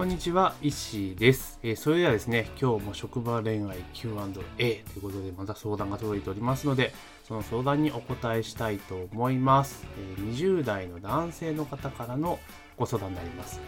[0.00, 6.94] こんにちは、石井です、えーそれではですね、今日も職場恋愛 Q&A ということでまた相談が届いておりますので、
[7.28, 9.84] その相談にお答えしたいと思います。
[10.16, 12.38] えー20代の男性の方からの
[12.78, 13.60] ご相談になります。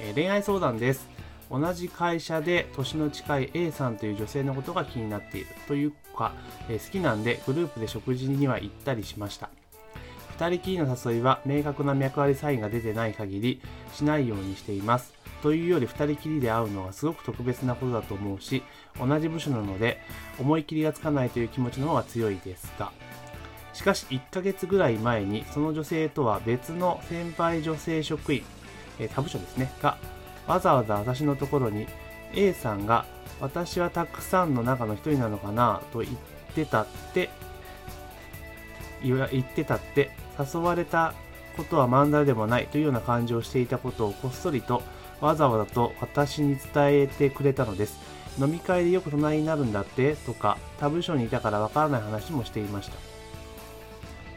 [0.00, 1.06] えー恋愛相談です。
[1.48, 6.32] 同じ会社で年の近い A さんという女性のことが気になっているというか、
[6.68, 9.50] え好きなんでグループで食事には行ったりしました。
[10.36, 13.60] 二人きりの誘いは明確な脈ありサインが出てない限り
[13.94, 15.19] しないようにしています。
[15.42, 18.62] というより二人きりで会うのはすごく特別なことだと思うし、
[18.98, 19.98] 同じ部署なので
[20.38, 22.92] 思い切りがつかないという気持ちの方が強いですが、
[23.72, 28.42] しかし1ヶ月ぐらい前にその女性とは別の先輩女性職員、
[28.98, 29.96] え他部署ですね、が
[30.46, 31.86] わざわざ私のところに
[32.34, 33.06] A さんが
[33.40, 36.16] 私はたくさんの中の一人なのかなと言っ
[36.54, 37.30] てたって
[39.02, 41.14] 言ってたって誘われた
[41.56, 44.82] ことは漫才でもないというような感じをしていたことをこっそりと
[45.20, 47.98] わざわざと私に伝えてくれたのです
[48.38, 52.96] 飲み会でよく隣になるんだってとか他部署にいたからわからない話もしていました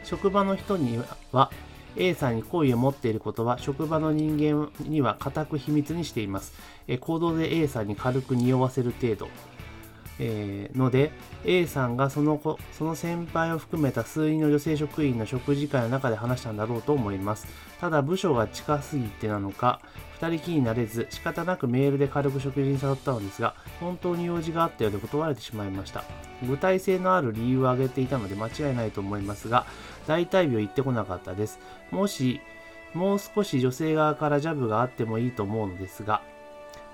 [0.04, 1.50] 職場の人には
[1.96, 6.52] A さんに好意を持っていることは職場の人間には固く秘密にしています。
[7.00, 9.28] 行動で A さんに軽く匂わせる程度。
[10.18, 11.10] えーので
[11.44, 17.46] A さんがその子その先輩を含めた数人の女性職員の食事会の中で話したんだろうと思います。
[17.80, 19.80] ただ部署が近すぎてなのか
[20.20, 26.04] 2人きりになれず仕方なくメールで軽く食事に誘ったのですが本当に用事があったようで断られてしまいました。
[26.46, 29.66] 具体性のある理由を挙げていたので間違いないと思いますが
[30.06, 31.58] 大体病言ってこなかったです。
[31.90, 32.40] もし
[32.94, 36.22] もう少し女性側からジャブがあってもいいと思うのですが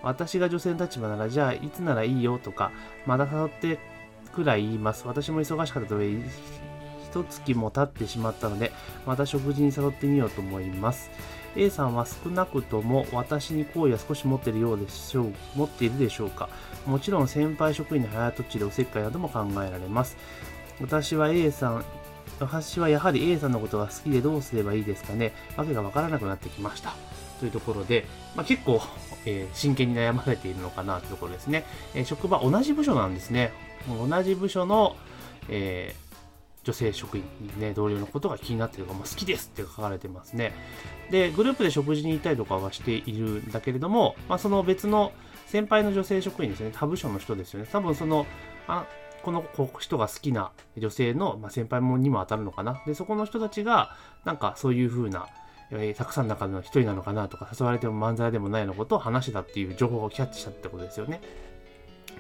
[0.03, 2.71] 私が女性の立場なら、じゃあいつならいいよとか、
[3.07, 3.79] まだ誘って
[4.33, 5.07] くらい言います。
[5.07, 8.73] 私も忙しかったと一月も経ってしまったので、
[9.07, 11.11] また食事に誘ってみようと思います。
[11.57, 16.49] A さんは少なくとも私に好意は少し持っているようでしょう、持っているでしょうか。
[16.87, 20.17] もちろん先輩職員の早とちりおせっかいなども考えられます。
[20.81, 21.85] 私は A さん、
[22.39, 25.33] 私はやはり A さんのことが好きでどうすればいいですかね。
[25.57, 26.95] わけがわからなくなってきました。
[27.41, 28.07] というところで、
[28.37, 28.81] まあ、結構、
[29.27, 31.65] えー真剣に悩まれているのかなというところですね。
[31.95, 33.53] えー職場同じ部署なんですね。
[33.89, 34.97] 同じ部署の、
[35.49, 36.11] えー
[36.63, 37.25] 女性職員、
[37.59, 40.53] ね、同僚のことが気になっているか、もう好きですって書かれてますね。
[41.11, 45.13] で、グループで食事に行ったりとかはしているんだけれども、まあ、その別の
[45.47, 47.69] 先輩の女性職員ですね、他部署の人ですよね。
[47.73, 48.27] 多分その、
[48.69, 48.85] あ
[49.23, 49.45] この
[49.79, 52.83] 人が好きな女性の、ま、先輩もにも当たるのかな。
[52.87, 55.27] で、そこの人たちが、なんかそういう風な、
[55.73, 61.21] えーたくさんの中の一人なのかなとか、誘われても漫才でもないのことを話したっていう情報をキャッチしたってことですよね。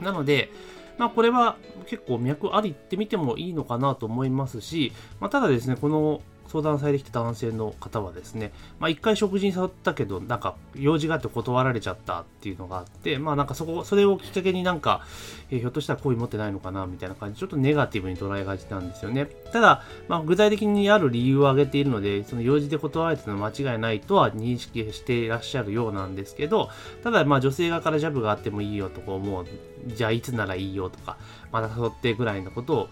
[0.01, 0.51] なので、
[0.99, 1.57] まあ、これは
[1.87, 15.03] 結構脈ありって見てもいいのかなと思いますし、まあ、ただですね、この相談されてきた男性の方はですね、まあ、一回食事に誘ったけど、なんか用事があって断られちゃったっていうのがあって、まあなんかそこ、それをきっかけになんか、
[15.51, 19.27] えーひょっとしたら好意持ってないのかなみたいな感じで、ちょっとネガティブに捉えがちなんですよね。
[19.53, 26.71] ただ、まあ、具体的にある理由を挙げているので、その用事で断られてたのは間違いないとは認識していらっしゃるようなんですけど、
[27.05, 29.47] ただまあ女性側からジャブがあってもいいよとか思う、
[29.87, 31.17] じゃあいつならいいよとか、
[31.53, 32.89] また誘ってぐらいのことを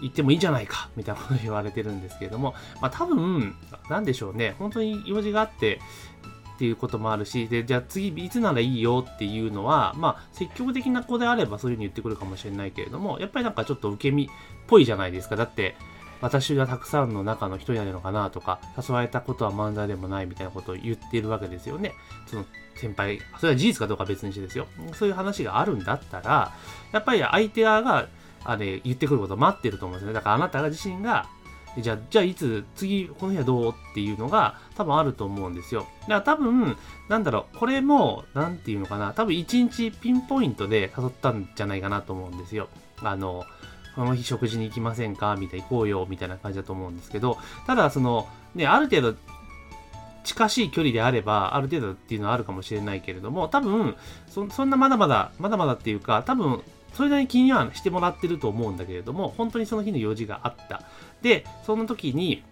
[0.00, 3.54] 言ってもいいじゃないかみたいなこと言われてるんですけれども、まあ多分、
[3.88, 5.80] なんでしょうね、本当に用事があって、
[6.56, 14.28] っていうこともあるし、で、じゃあ次いつならいいよっていうのは、まあ積極的な子であればそういうふうに言ってくるかもしれないけれども、やっぱりなんかちょっと受け身っ
[14.66, 15.36] ぽいじゃないですか。
[15.36, 15.76] だって、
[16.22, 21.92] 私がたくさんの中の一人なのかなとか、誘われたことは漫才でもないみたいなことを言っているわけですよね。
[22.26, 24.66] その先輩、それは事実かどうか別にしてですよ。
[24.94, 26.52] そういう話があるんだったら、
[26.92, 28.08] やっぱり相手側が、
[28.46, 30.12] あれ、言ってくること待ってると思うんですね。
[30.12, 31.26] だからあなたが自身が、
[31.78, 35.86] じゃあ、じゃあいつ、次、この日はどうっていうのが多分あると思うんですよ。
[36.02, 36.76] だから多分、
[37.08, 42.68] なんだろう、これも、なんていうのかな、多分一日ピンポイントで誘ったんじゃないかなと思うんですよ。
[43.02, 43.44] あの、
[43.94, 49.18] この日食事に行きませんかみたいな、行こうよ、みたいな感じだと思うんですけど、ただ、その、ね、ある程度、
[50.24, 53.96] 近しい距離であれば、ある程度っていうのはあるかもしれないけれども、多分、
[54.28, 56.62] そそんなまだまだ、まだまだっていうか、多分、
[56.96, 60.82] それなりに気にはしてもらってると思うんだけれども、本当にその日の用事があった。
[61.20, 62.42] で、その時に、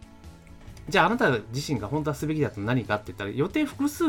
[0.89, 4.05] じゃああなた自身が本当はすべきだと何かって言ったら予定複数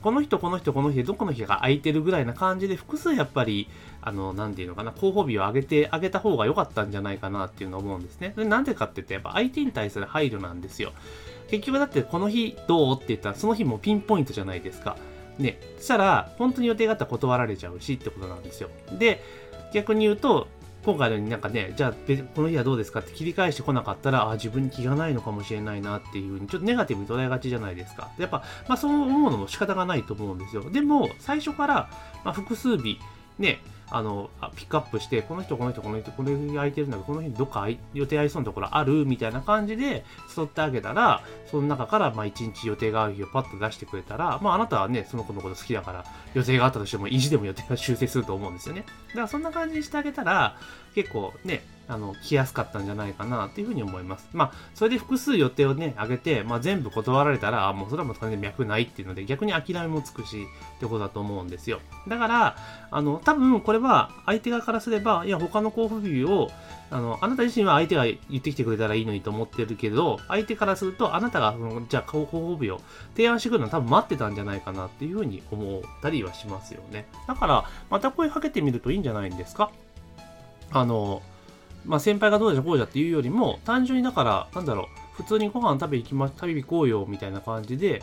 [0.00, 3.68] この人この人この日でどこの日が空いてるぐらいな感じで複数やっぱり
[4.00, 8.32] あのなんていうのかな候補日を上げてあげた方が良かったんじゃないかなっていうのを思うんですね。
[8.36, 10.92] なんでかって言ってやっぱ相手に対する配慮なんですよ。
[11.50, 14.96] 結局だってこの日どうって言ったらその日もピンポイントじゃないですか。
[15.40, 19.22] ねそしたら本当に予定があったら断られちゃうしってことなんですよで
[19.72, 20.48] 逆に言うと
[20.84, 21.92] 今回のようになんかね、じゃあ、
[22.34, 28.10] この日はどうですかって切り返してこなかったら、あ、自分に気がないのかもしれないなっていうふうに、ちょっとネガティブに捉えがちじゃないですか。
[28.18, 30.70] やっぱ、まあそう思うのも仕方がないと思うんですよ。
[30.70, 31.90] でも、最初から、
[32.24, 32.98] まあ、複数日、
[33.38, 33.60] ね、
[33.92, 39.04] あの、ピックアップして、この人、この人、この人、この日空いてるんだけど、この日どっか予定合いそうなところある？
[39.04, 40.04] みたいな感じで
[40.36, 46.04] 誘ってあげたら、その中から、まあ、一日予定がある日をパッと出してくれたら、まあ、あなたはね、その子のこと好きだから、
[46.34, 48.84] 予定があったとしても、意地でも予定が修正すると思うんですよね。
[49.08, 50.56] だから、そんな感じにしてあげたら、
[50.94, 54.28] 結構ね、あの、来やすかったんじゃないかなっていうふうに思います。
[54.32, 60.46] まあ、それで複数予定をね、上げて、まあ、全部断られたら、あもうそれはもう完全に脈ないっていうので、逆に諦めもつくし、
[60.76, 61.80] ってことだと思うんですよ。
[62.08, 62.56] だから、
[62.90, 66.50] あの、多分これは相手側からすれば、いや、他の候補日を、
[66.90, 71.54] あの、あなた自身は相手が言ってきてくれたらいいのにと思ってるけど、相手からすると、あなたが、
[71.88, 72.80] じゃあ、候補日を
[73.16, 77.06] 提案してくるのは多分待ってたんじゃないかなっていうふうに思ったりはしますよね。
[77.26, 79.70] だから、また声かけてみるといいんじゃないんですか
[80.72, 81.22] あの、
[81.84, 88.02] まあ、先輩がどうじゃこうじゃっていうよりも、単純にだから、なんだろう、普通にご飯食べ行きま、食べ行こうよ、みたいな感じで、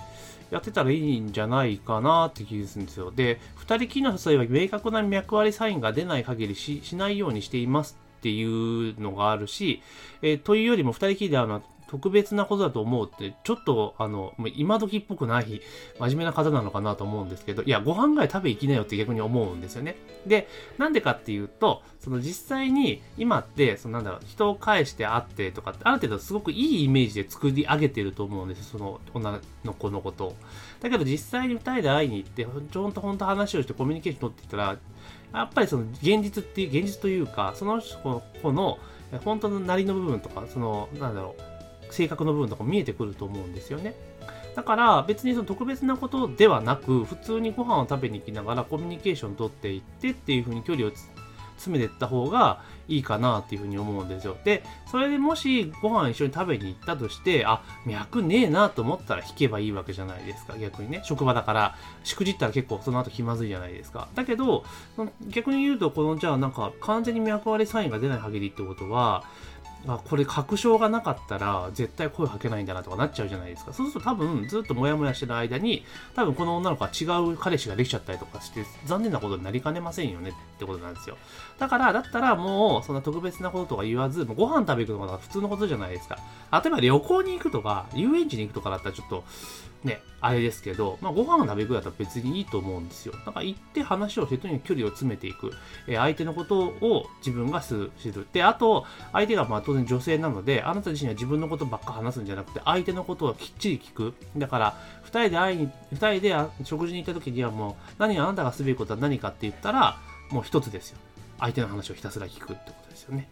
[0.50, 3.12] やってたらいいんじゃないかなって気がするんですよ。
[3.12, 9.82] で、二人きりの誘いは明確な脈割サインが出ない限りししないようにしていますっていうのがあるし、
[10.22, 15.62] えー、というよりも二人きりで会うのは特別なことだと思うって、ちょっと、あの、今時っぽくない
[16.00, 19.96] 真面目な方なのかなと思うんですけど、いや、ご飯ぐらい食べ行きなよって逆に思うんですよね。
[20.26, 20.48] で、
[20.78, 30.36] なんでかっていうと、その実際に今って、そのなんだろう、人を介して会ってとかって、ある程度すごくいいイメージで作り上げてると思うんですよ、その女の子のことを。
[30.82, 34.78] だけど実際に二人で会いに行って、ちょんと本当話をしてコミュニケーション取っていったら、
[35.34, 38.78] やっぱりその現実っていう、現実というか、その子の
[39.24, 41.57] 本当のなりの部分とか、その、なんだろう、
[41.92, 43.96] 性格の部分とか見えてくると思うんですよね。
[44.56, 50.92] だから別にその特別なことではなく、普通にご飯を食べに行きながらコミュニケーション取っていってっていう風に距離を
[51.58, 54.38] 詰めていった方がいいかなっていうふうに思うんですよ。
[54.44, 61.02] で、それでもしご飯一緒に食べに行ったとして、あ、脈ねえなと思ったら引けばいいわけじゃないですか、逆にね。
[61.04, 64.08] 職場だから、しくじったら結構その後気まずいじゃないですか。
[64.16, 64.64] だけど、
[65.28, 69.24] 逆に言うと、このじゃあなんか完全に脈割れサインが出ない限りってことは、
[69.96, 73.74] あこれ確証がなかったら絶対声かけないんだなとかなっちゃうじゃないですか。
[73.74, 75.86] そうすると多分ずっとモヤモヤしてる間に
[76.16, 81.18] 多分この女の子は違う彼氏ができちゃったりとかして残念なことになりかねませんよねってことなんですよ。
[81.58, 86.18] だからだったらもうそんな特別なこととか言わずもうご飯食べ行くのが普通のことじゃないですか。
[86.52, 89.24] 例えば旅行に行くとか遊園地に行くとかだったらちょっと
[89.88, 93.14] ね、あれですけど、まあ、ご飯を食べるだったら別にいいと思うんですよ。
[93.26, 95.52] だから行って話をしてとにかく距離を詰めていく。
[95.88, 98.28] えー、相手のことを自分が知る。
[98.34, 104.14] で、あと、相手がまあ当然女性なので、あなた自身は自分のことばっか話すんじゃなくて、相手のことをきっちり聞く。
[104.36, 109.98] だから、二人で会いに、二人で食事に行った時にはもう、何があなたがすべきことは何かって言ったら、
[110.32, 110.98] もう一つですよ。
[111.40, 113.30] 相手の話をひたすら聞くってことですよね。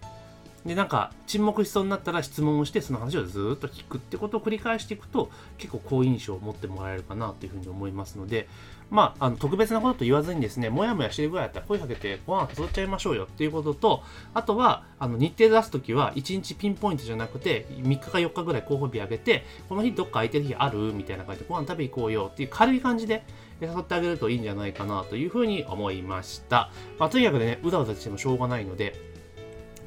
[0.66, 8.48] で、なんか沈黙しそうになったら質問をしてその話をずっと聞くってことを繰り返していくと結構好印象を持ってもらえるかなというふうに思いますので、
[8.90, 14.04] まあ、あの特別なことと言わずにですね、もやもやしてるぐらいだったら声かけてご飯誘っちゃいましょうよっていうことと、
[14.34, 20.94] あとはあの日程出すときは1日ピンポイントじゃなくて3日か4日ぐらい候補日あげて、この日どっか空いてる日ある？
[20.94, 23.24] みたいな感じでご飯食べ行こうよっていう軽い感じで
[23.62, 26.70] 誘ってあげるといいんじゃないかなというふうに思いました。
[27.00, 29.15] まあ、とにかくね、うだうだしてもしょうがないので、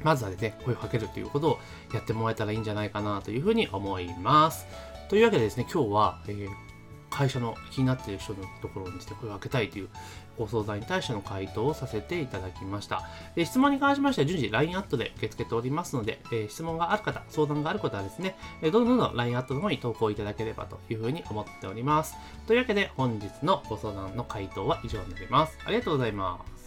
[0.03, 1.59] まずはですね、声をかけるということを
[1.93, 4.65] やってもらえたらいいんじゃないかなというふうに思います。
[5.09, 6.49] というわけでですね、今日は、えー、
[7.09, 9.89] 会社の気になっている人のところにですね、声をかけたいという
[10.37, 13.09] ご相談に対しての回答をさせていただきました。
[13.35, 22.15] で質問に関しましては順次 LINE アットで受け付けておりますので、え、質問がある方、相談がある方はですね、えどんどんどん LINE アットの方に投稿いただければというふうに思っております。
[22.47, 25.57] というわけで本日のご相談の回答は以上になります。
[25.65, 26.58] ありがとうございます。